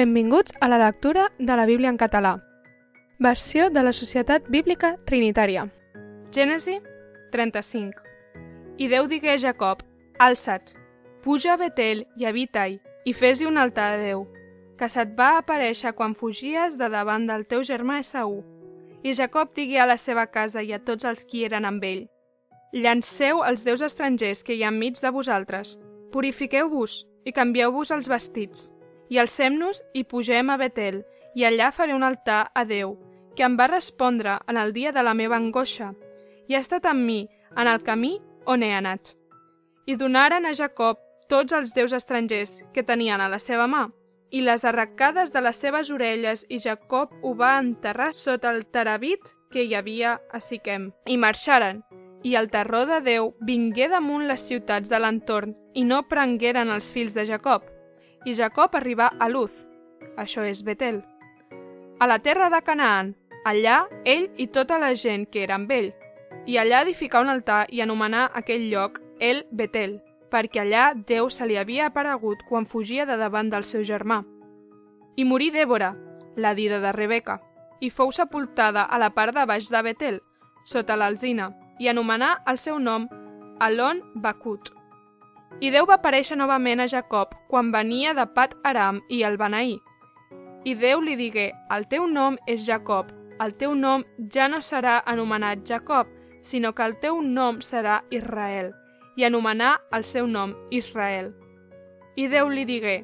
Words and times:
Benvinguts 0.00 0.54
a 0.62 0.66
la 0.66 0.78
lectura 0.78 1.30
de 1.38 1.56
la 1.56 1.66
Bíblia 1.66 1.90
en 1.90 1.98
català. 1.98 2.42
Versió 3.18 3.68
de 3.68 3.82
la 3.82 3.92
Societat 3.92 4.46
Bíblica 4.48 4.96
Trinitària. 5.04 5.66
Gènesi 6.32 6.78
35. 7.34 8.00
I 8.80 8.88
Déu 8.88 9.10
digué 9.10 9.34
a 9.34 9.42
Jacob, 9.42 9.82
Alça't, 10.16 10.72
puja 11.20 11.52
a 11.52 11.58
Betel 11.60 12.06
i 12.16 12.24
habita-hi, 12.24 12.78
i 13.04 13.12
fes-hi 13.12 13.44
un 13.44 13.60
altar 13.60 13.90
a 13.90 14.00
Déu, 14.00 14.24
que 14.80 14.88
se't 14.88 15.12
va 15.20 15.34
aparèixer 15.42 15.92
quan 15.92 16.16
fugies 16.16 16.80
de 16.80 16.88
davant 16.88 17.28
del 17.28 17.44
teu 17.44 17.60
germà 17.60 18.00
Esaú. 18.00 18.40
I 19.04 19.12
Jacob 19.12 19.52
digué 19.52 19.84
a 19.84 19.88
la 19.92 20.00
seva 20.00 20.30
casa 20.32 20.64
i 20.64 20.72
a 20.72 20.80
tots 20.80 21.04
els 21.04 21.28
qui 21.28 21.44
eren 21.44 21.68
amb 21.68 21.84
ell, 21.84 22.06
Llanceu 22.72 23.44
els 23.44 23.68
déus 23.68 23.84
estrangers 23.84 24.40
que 24.40 24.56
hi 24.56 24.64
ha 24.64 24.72
enmig 24.72 24.96
de 24.96 25.12
vosaltres, 25.12 25.76
purifiqueu-vos 26.08 27.02
i 27.26 27.36
canvieu-vos 27.36 27.92
els 27.92 28.08
vestits, 28.08 28.70
i 29.10 29.18
alcem-nos 29.18 29.82
i 29.92 30.04
pugem 30.08 30.50
a 30.50 30.56
Betel, 30.56 31.02
i 31.34 31.44
allà 31.44 31.70
faré 31.74 31.94
un 31.94 32.06
altar 32.06 32.46
a 32.54 32.64
Déu, 32.64 32.96
que 33.36 33.44
em 33.44 33.56
va 33.58 33.68
respondre 33.70 34.38
en 34.48 34.56
el 34.56 34.72
dia 34.72 34.92
de 34.92 35.02
la 35.02 35.14
meva 35.14 35.36
angoixa, 35.36 35.92
i 36.48 36.54
ha 36.54 36.62
estat 36.62 36.86
amb 36.86 37.04
mi 37.06 37.20
en 37.56 37.68
el 37.68 37.82
camí 37.82 38.16
on 38.46 38.62
he 38.62 38.72
anat. 38.74 39.14
I 39.86 39.96
donaren 39.98 40.46
a 40.46 40.54
Jacob 40.54 40.98
tots 41.28 41.54
els 41.54 41.74
déus 41.74 41.92
estrangers 41.94 42.60
que 42.74 42.86
tenien 42.86 43.20
a 43.20 43.28
la 43.30 43.38
seva 43.38 43.66
mà, 43.70 43.88
i 44.30 44.42
les 44.46 44.64
arracades 44.64 45.32
de 45.34 45.42
les 45.42 45.58
seves 45.58 45.90
orelles, 45.90 46.44
i 46.48 46.58
Jacob 46.62 47.10
ho 47.22 47.34
va 47.34 47.56
enterrar 47.58 48.12
sota 48.14 48.50
el 48.54 48.64
terabit 48.66 49.34
que 49.50 49.64
hi 49.66 49.74
havia 49.74 50.20
a 50.30 50.38
Siquem. 50.38 50.90
I 51.06 51.16
marxaren, 51.18 51.82
i 52.22 52.36
el 52.36 52.50
terror 52.50 52.86
de 52.86 53.00
Déu 53.02 53.32
vingué 53.46 53.88
damunt 53.88 54.26
les 54.28 54.46
ciutats 54.46 54.90
de 54.90 54.98
l'entorn 55.00 55.56
i 55.74 55.84
no 55.84 56.04
prengueren 56.08 56.70
els 56.70 56.90
fills 56.92 57.16
de 57.16 57.26
Jacob. 57.26 57.64
I 58.24 58.34
Jacob 58.34 58.74
arribà 58.76 59.12
a 59.18 59.28
Luz, 59.28 59.66
això 60.16 60.44
és 60.44 60.60
Betel, 60.62 61.00
a 62.00 62.06
la 62.06 62.18
terra 62.18 62.48
de 62.48 62.62
Canaan, 62.64 63.10
allà 63.44 63.82
ell 64.08 64.30
i 64.40 64.46
tota 64.48 64.78
la 64.80 64.94
gent 64.96 65.26
que 65.28 65.42
era 65.44 65.58
amb 65.58 65.68
ell, 65.76 65.90
i 66.48 66.56
allà 66.56 66.78
edificà 66.86 67.20
un 67.20 67.28
altar 67.28 67.66
i 67.68 67.82
anomenà 67.84 68.22
aquell 68.40 68.70
lloc 68.72 68.96
El 69.20 69.42
Betel, 69.52 69.98
perquè 70.32 70.62
allà 70.62 70.94
Déu 70.94 71.28
se 71.28 71.44
li 71.44 71.58
havia 71.60 71.90
aparegut 71.90 72.40
quan 72.48 72.64
fugia 72.64 73.04
de 73.04 73.18
davant 73.20 73.52
del 73.52 73.68
seu 73.68 73.84
germà. 73.84 74.22
I 75.16 75.28
morí 75.28 75.50
Dèbora, 75.52 75.92
la 76.36 76.54
dida 76.54 76.80
de 76.80 76.96
Rebeca, 76.96 77.36
i 77.80 77.90
fou 77.92 78.16
sepultada 78.16 78.88
a 78.88 78.96
la 78.96 79.12
part 79.12 79.36
de 79.36 79.44
baix 79.44 79.68
de 79.68 79.84
Betel, 79.84 80.20
sota 80.64 80.96
l'alzina, 80.96 81.52
i 81.78 81.92
anomenà 81.92 82.38
el 82.48 82.56
seu 82.56 82.80
nom 82.80 83.10
Alon 83.60 84.00
Bakut. 84.14 84.72
I 85.58 85.70
Déu 85.74 85.86
va 85.88 85.98
aparèixer 85.98 86.38
novament 86.38 86.80
a 86.80 86.86
Jacob 86.86 87.34
quan 87.50 87.72
venia 87.74 88.14
de 88.14 88.26
Pat 88.34 88.54
Aram 88.64 89.00
i 89.10 89.24
el 89.26 89.36
Benaí. 89.40 89.80
I 90.64 90.74
Déu 90.78 91.02
li 91.02 91.16
digué, 91.16 91.50
el 91.74 91.88
teu 91.90 92.06
nom 92.06 92.36
és 92.46 92.62
Jacob, 92.66 93.10
el 93.40 93.56
teu 93.56 93.74
nom 93.74 94.04
ja 94.32 94.46
no 94.48 94.60
serà 94.60 95.00
anomenat 95.08 95.64
Jacob, 95.66 96.06
sinó 96.42 96.74
que 96.74 96.84
el 96.84 96.98
teu 97.00 97.20
nom 97.22 97.60
serà 97.64 98.02
Israel, 98.10 98.74
i 99.16 99.24
anomenà 99.24 99.78
el 99.92 100.04
seu 100.04 100.26
nom 100.26 100.54
Israel. 100.70 101.32
I 102.16 102.28
Déu 102.28 102.48
li 102.52 102.64
digué, 102.68 103.00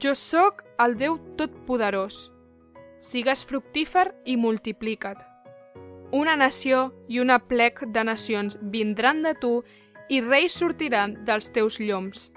jo 0.00 0.14
sóc 0.14 0.64
el 0.78 0.96
Déu 1.00 1.18
Totpoderós. 1.36 2.30
Sigues 3.00 3.44
fructífer 3.44 4.12
i 4.24 4.36
multiplica't. 4.36 5.20
Una 6.12 6.36
nació 6.36 6.92
i 7.08 7.20
una 7.20 7.40
plec 7.48 7.82
de 7.92 8.04
nacions 8.04 8.58
vindran 8.60 9.22
de 9.22 9.34
tu 9.34 9.52
i 10.08 10.20
reis 10.20 10.56
sortiran 10.58 11.16
dels 11.24 11.50
teus 11.52 11.78
lloms. 11.80 12.30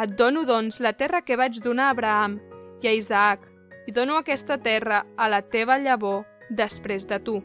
Et 0.00 0.10
dono, 0.16 0.44
doncs, 0.46 0.80
la 0.80 0.92
terra 0.92 1.22
que 1.22 1.36
vaig 1.36 1.60
donar 1.62 1.88
a 1.88 1.94
Abraham 1.96 2.38
i 2.82 2.88
a 2.88 2.92
Isaac, 2.94 3.46
i 3.86 3.92
dono 3.92 4.18
aquesta 4.20 4.58
terra 4.58 5.04
a 5.16 5.28
la 5.28 5.40
teva 5.42 5.78
llavor 5.78 6.24
després 6.50 7.06
de 7.10 7.18
tu. 7.18 7.40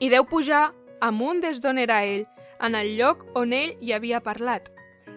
I 0.00 0.08
deu 0.12 0.26
pujar 0.28 0.72
amunt 1.00 1.40
des 1.40 1.60
d'on 1.60 1.78
era 1.78 2.02
ell, 2.04 2.26
en 2.60 2.74
el 2.74 2.96
lloc 2.96 3.26
on 3.36 3.52
ell 3.52 3.76
hi 3.80 3.92
havia 3.92 4.22
parlat. 4.24 4.70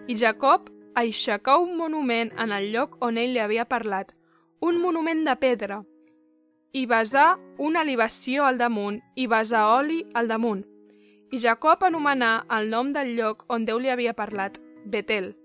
I 0.06 0.16
Jacob 0.16 0.68
aixecà 0.94 1.56
un 1.58 1.76
monument 1.76 2.32
en 2.38 2.52
el 2.52 2.70
lloc 2.72 2.98
on 3.00 3.18
ell 3.18 3.32
li 3.34 3.40
havia 3.40 3.64
parlat, 3.64 4.12
un 4.60 4.80
monument 4.80 5.24
de 5.24 5.36
pedra, 5.40 5.80
i 6.72 6.86
besà 6.86 7.34
una 7.58 7.82
libació 7.84 8.44
al 8.46 8.58
damunt 8.58 9.00
i 9.16 9.26
besà 9.26 9.66
oli 9.74 10.04
al 10.14 10.28
damunt. 10.30 10.64
I 11.30 11.38
Jacob 11.38 11.84
anomenà 11.86 12.44
el 12.50 12.72
nom 12.72 12.88
del 12.90 13.12
lloc 13.14 13.44
on 13.46 13.62
Déu 13.62 13.78
li 13.78 13.90
havia 13.92 14.16
parlat, 14.18 14.56
Betel. 14.82 15.36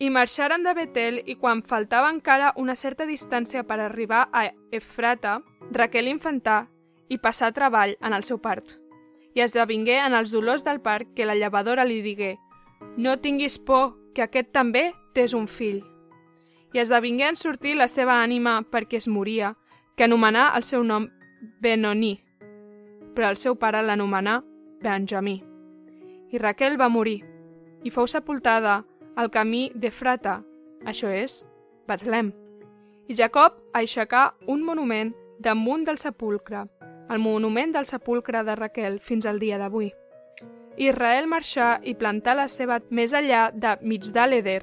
I 0.00 0.10
marxaren 0.12 0.66
de 0.66 0.74
Betel 0.76 1.22
i 1.24 1.36
quan 1.40 1.62
faltava 1.64 2.10
encara 2.12 2.52
una 2.60 2.74
certa 2.76 3.06
distància 3.08 3.62
per 3.64 3.78
arribar 3.80 4.26
a 4.32 4.50
Efrata, 4.70 5.38
Raquel 5.72 6.10
infantà 6.12 6.66
i 7.08 7.16
passar 7.16 7.54
treball 7.56 7.96
en 8.04 8.12
el 8.12 8.24
seu 8.24 8.36
part. 8.36 8.76
I 9.32 9.40
esdevingué 9.40 9.96
en 10.04 10.12
els 10.12 10.32
dolors 10.32 10.64
del 10.64 10.82
part 10.84 11.08
que 11.16 11.24
la 11.24 11.38
llevadora 11.38 11.88
li 11.88 12.02
digué 12.04 12.36
«No 12.96 13.16
tinguis 13.16 13.56
por, 13.58 13.96
que 14.14 14.26
aquest 14.26 14.52
també 14.52 14.90
t'és 15.14 15.32
un 15.32 15.48
fill». 15.48 15.80
I 16.74 16.84
esdevingué 16.84 17.30
en 17.30 17.36
sortir 17.36 17.78
la 17.78 17.88
seva 17.88 18.20
ànima 18.20 18.60
perquè 18.68 19.00
es 19.00 19.08
moria, 19.08 19.54
que 19.96 20.04
anomenà 20.04 20.50
el 20.56 20.62
seu 20.68 20.84
nom 20.84 21.08
Benoni, 21.60 22.18
però 23.16 23.32
el 23.32 23.40
seu 23.40 23.56
pare 23.56 23.80
l'anomenà 23.82 24.42
Benjamí. 24.80 25.42
I 26.30 26.38
Raquel 26.38 26.78
va 26.80 26.88
morir 26.88 27.20
i 27.84 27.90
fou 27.90 28.06
sepultada 28.08 28.80
al 29.16 29.30
camí 29.32 29.70
d'Efrata, 29.74 30.40
això 30.84 31.10
és, 31.12 31.44
Betlem. 31.88 32.32
I 33.08 33.16
Jacob 33.16 33.56
aixecà 33.74 34.30
un 34.46 34.62
monument 34.64 35.12
damunt 35.40 35.84
del 35.84 35.98
sepulcre, 35.98 36.66
el 37.10 37.18
monument 37.18 37.72
del 37.72 37.86
sepulcre 37.86 38.44
de 38.44 38.56
Raquel 38.56 39.00
fins 39.00 39.26
al 39.26 39.40
dia 39.40 39.58
d'avui. 39.58 39.90
Israel 40.76 41.26
marxà 41.28 41.78
i 41.82 41.94
plantà 41.94 42.34
la 42.34 42.46
seva 42.48 42.78
més 42.90 43.12
enllà 43.12 43.50
de 43.52 43.76
Migdal-Eder, 43.82 44.62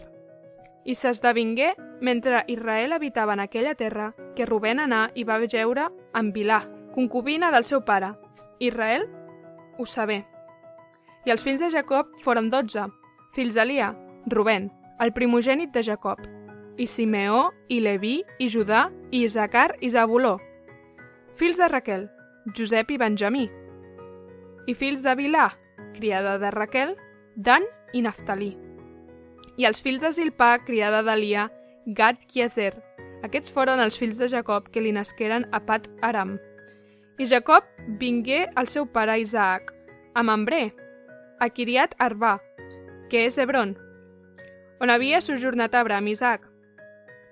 i 0.88 0.96
s'esdevingué 0.96 1.74
mentre 2.02 2.46
Israel 2.48 2.94
habitava 2.94 3.34
en 3.34 3.42
aquella 3.44 3.76
terra 3.76 4.14
que 4.36 4.46
Rubén 4.46 4.80
anà 4.80 5.10
i 5.16 5.26
va 5.28 5.42
jeure 5.46 5.90
amb 6.14 6.34
Vilà, 6.34 6.62
concubina 6.96 7.52
del 7.52 7.66
seu 7.66 7.84
pare. 7.84 8.14
Israel 8.60 9.10
ho 9.78 9.86
sabé. 9.86 10.24
I 11.26 11.34
els 11.34 11.44
fills 11.44 11.62
de 11.64 11.70
Jacob 11.74 12.12
foren 12.24 12.50
dotze, 12.50 12.88
fills 13.36 13.58
d'Elia, 13.58 13.94
Rubén, 14.32 14.70
el 15.00 15.14
primogènit 15.14 15.74
de 15.74 15.84
Jacob, 15.84 16.22
i 16.78 16.88
Simeó, 16.88 17.52
i 17.70 17.80
Leví, 17.82 18.22
i 18.40 18.50
Judà, 18.54 18.88
i 19.12 19.24
Isaacar, 19.26 19.76
i 19.82 19.90
Zabuló. 19.90 20.38
Fills 21.36 21.58
de 21.58 21.68
Raquel, 21.70 22.08
Josep 22.58 22.94
i 22.94 23.02
Benjamí. 23.02 23.50
I 24.68 24.74
fills 24.74 25.04
de 25.04 25.16
Vilà, 25.16 25.50
criada 25.98 26.38
de 26.42 26.52
Raquel, 26.52 26.96
Dan 27.36 27.68
i 27.94 28.02
Naftalí 28.02 28.56
i 29.58 29.66
els 29.66 29.82
fills 29.82 30.04
de 30.04 30.12
Zilpà, 30.14 30.52
criada 30.66 31.02
d'Elia, 31.04 31.50
Gad 31.98 32.24
i 32.34 32.46
Ezer. 32.46 32.74
Aquests 33.26 33.52
foren 33.54 33.82
els 33.82 33.98
fills 33.98 34.20
de 34.22 34.30
Jacob 34.30 34.70
que 34.72 34.84
li 34.84 34.94
nasqueren 34.94 35.48
a 35.52 35.64
Pat 35.66 35.90
Aram. 36.06 36.38
I 37.18 37.26
Jacob 37.26 37.64
vingué 37.88 38.48
al 38.56 38.68
seu 38.68 38.86
pare 38.86 39.20
Isaac, 39.20 39.74
a 40.14 40.22
Mambré, 40.24 40.74
a 41.40 41.50
Kiriat 41.50 41.96
Arba, 41.98 42.42
que 43.10 43.26
és 43.26 43.38
Hebron, 43.38 43.76
on 44.80 44.90
havia 44.90 45.22
sojornat 45.22 45.74
Abraham 45.76 46.08
Isaac. 46.08 46.46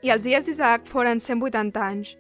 I 0.02 0.10
els 0.10 0.24
dies 0.26 0.46
d'Isaac 0.46 0.88
foren 0.90 1.22
180 1.22 1.82
anys. 1.82 2.16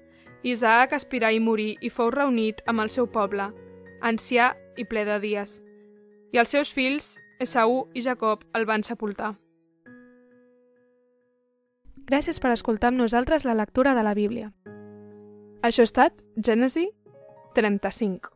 Isaac 0.45 0.93
aspirà 0.93 1.31
i 1.33 1.39
morí 1.41 1.71
i 1.81 1.89
fou 1.89 2.11
reunit 2.13 2.61
amb 2.69 2.83
el 2.83 2.91
seu 2.93 3.07
poble, 3.09 3.49
ancià 4.01 4.51
i 4.77 4.85
ple 4.85 5.05
de 5.07 5.17
dies. 5.23 5.61
I 6.33 6.41
els 6.41 6.53
seus 6.53 6.73
fills, 6.73 7.15
Esaú 7.41 7.87
i 7.93 8.03
Jacob, 8.05 8.45
el 8.53 8.67
van 8.69 8.85
sepultar. 8.85 9.33
Gràcies 12.05 12.37
per 12.37 12.53
escoltar 12.53 12.93
amb 12.93 13.01
nosaltres 13.01 13.45
la 13.49 13.57
lectura 13.57 13.95
de 13.97 14.03
la 14.05 14.13
Bíblia. 14.13 14.51
Això 15.65 15.81
ha 15.81 15.89
estat 15.89 16.21
Gènesi 16.37 16.91
35. 17.55 18.34